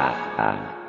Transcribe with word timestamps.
Dadah. 0.00 0.79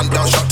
London 0.00 0.26
shot 0.28 0.49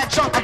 that 0.00 0.10
chunk. 0.10 0.39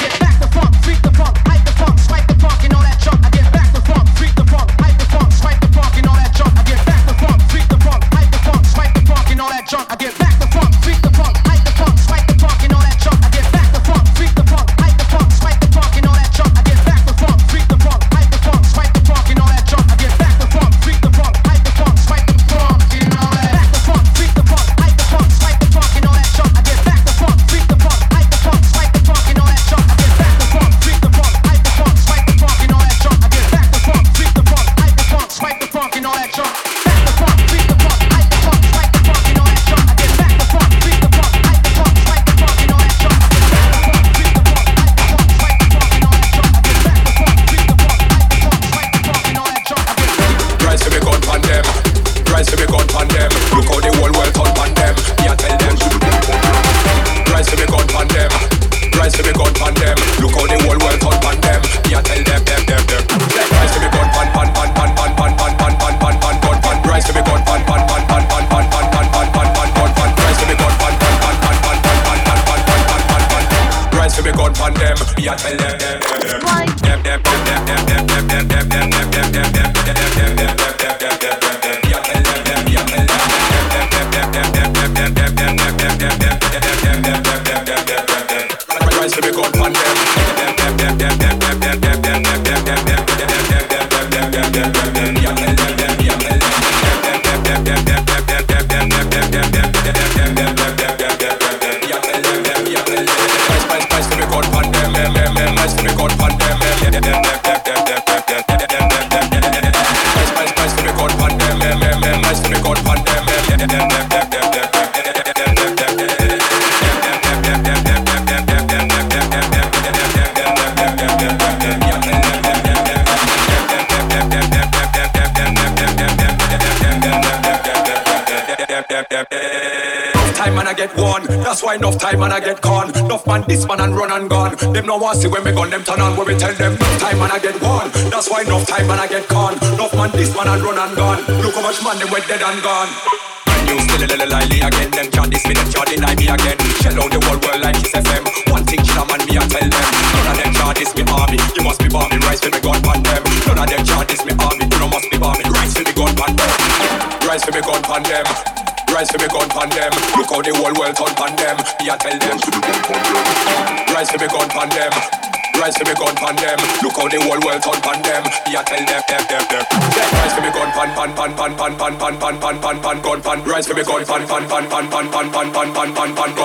pan, 173.43 173.51
rise 173.51 173.67
for 173.67 173.75
me 173.75 173.83
gun 173.83 174.05
pan, 174.05 174.27
pan, 174.27 174.49
pan, 174.49 174.69
pan, 174.69 174.91
pan, 174.91 175.11
pan, 175.11 175.31
pan, 175.33 175.53
pan, 175.53 175.73
pan, 175.73 175.95
pan, 175.95 176.15
pan. 176.15 176.36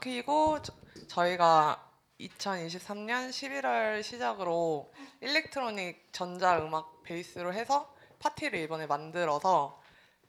키크이고 0.00 0.62
저, 0.62 0.72
저희가 1.08 1.90
2023년 2.20 3.30
11월 3.30 4.02
시작으로 4.02 4.92
electronic 5.20 6.12
전자 6.12 6.58
음악 6.58 7.02
베이스로 7.02 7.52
해서 7.52 7.94
파티를 8.18 8.58
이번에 8.60 8.86
만들어서 8.86 9.80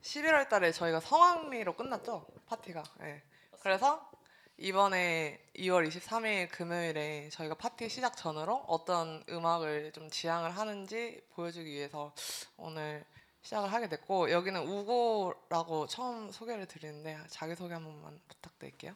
11월 0.02 0.50
달에 0.50 0.72
저희가 0.72 1.00
성황리로 1.00 1.74
끝났죠. 1.74 2.26
파티가. 2.48 2.84
예. 3.02 3.24
그래서 3.62 4.10
이번에 4.58 5.42
2월 5.56 5.88
23일 5.88 6.50
금요일에 6.50 7.30
저희가 7.30 7.56
파티 7.56 7.90
시작 7.90 8.16
전으로 8.16 8.64
어떤 8.68 9.24
음악을 9.30 9.92
좀 9.92 10.10
지향을 10.10 10.52
하는지 10.52 11.22
보여주기 11.34 11.70
위해서 11.72 12.14
오늘 12.58 13.06
시작을 13.42 13.72
하게 13.72 13.90
됐고 13.90 14.32
여기는 14.32 14.68
우고라고 14.68 15.88
처음 15.88 16.32
소개를 16.32 16.68
드리는데 16.68 17.18
자기 17.28 17.56
소개 17.56 17.74
한 17.74 17.84
번만 17.84 18.20
부탁드릴게요. 18.28 18.96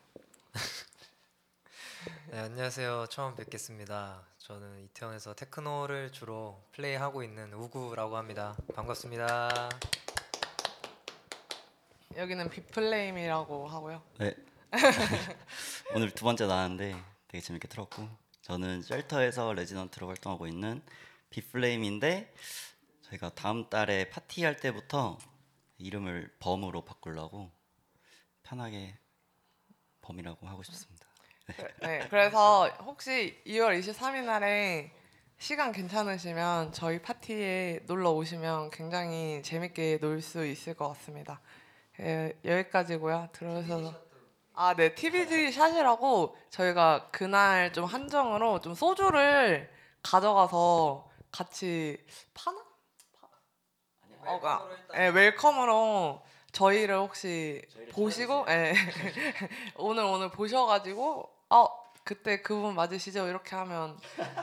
네, 2.31 2.39
안녕하세요. 2.39 3.07
처음 3.09 3.35
뵙겠습니다. 3.35 4.23
저는 4.37 4.83
이태원에서 4.85 5.33
테크노를 5.33 6.11
주로 6.11 6.63
플레이하고 6.73 7.23
있는 7.23 7.53
우구라고 7.53 8.17
합니다. 8.17 8.55
반갑습니다. 8.75 9.69
여기는 12.15 12.49
비플레임이라고 12.49 13.67
하고요. 13.67 14.03
네. 14.19 14.35
오늘 15.95 16.11
두 16.11 16.23
번째 16.23 16.45
나왔는데 16.45 16.95
되게 17.27 17.41
재밌게 17.41 17.67
들었고 17.67 18.07
저는 18.41 18.81
쉘터에서 18.83 19.53
resident로 19.53 20.07
활동하고 20.07 20.47
있는 20.47 20.81
비플레임인데 21.29 22.33
저희가 23.03 23.29
다음 23.35 23.69
달에 23.69 24.09
파티할 24.09 24.57
때부터 24.57 25.17
이름을 25.77 26.35
범으로 26.39 26.83
바꾸려고 26.85 27.51
편하게 28.43 28.97
범이라고 30.09 30.47
하고 30.47 30.63
싶습니다. 30.63 31.05
네, 31.81 32.07
그래서 32.09 32.67
혹시 32.83 33.41
2월 33.45 33.79
23일 33.79 34.23
날에 34.23 34.91
시간 35.37 35.71
괜찮으시면 35.71 36.73
저희 36.73 37.01
파티에 37.01 37.81
놀러 37.85 38.11
오시면 38.11 38.71
굉장히 38.71 39.41
재밌게 39.43 39.99
놀 39.99 40.21
수 40.21 40.45
있을 40.45 40.73
것 40.73 40.89
같습니다. 40.89 41.39
예, 41.99 42.33
여기까지고요. 42.43 43.29
들어주셔서 43.33 43.93
아, 44.53 44.73
네, 44.75 44.93
TBG 44.93 45.51
샷이라고 45.51 46.35
저희가 46.49 47.09
그날 47.11 47.71
좀 47.71 47.85
한정으로 47.85 48.61
좀 48.61 48.73
소주를 48.73 49.71
가져가서 50.03 51.09
같이 51.31 51.97
파나? 52.33 52.57
파- 53.21 53.29
어, 54.31 54.39
아, 54.43 54.69
예, 55.01 55.07
welcome으로 55.07 56.21
저희를 56.51 56.97
혹시 56.97 57.61
보시고 57.91 58.45
예. 58.49 58.73
오늘 59.75 60.03
오늘 60.03 60.29
보셔가지고 60.31 61.29
어 61.49 61.67
그때 62.03 62.41
그분 62.41 62.75
맞으시죠 62.75 63.27
이렇게 63.27 63.55
하면 63.55 63.97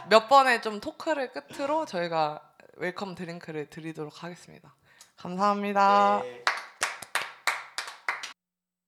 몇 0.08 0.28
번의 0.28 0.62
좀 0.62 0.80
talk를 0.80 1.32
끝으로 1.32 1.84
저희가 1.86 2.40
welcome 2.76 3.14
drink를 3.14 3.70
드리도록 3.70 4.22
하겠습니다. 4.22 4.74
감사합니다. 5.16 6.22